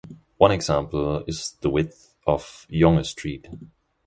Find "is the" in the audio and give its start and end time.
1.27-1.69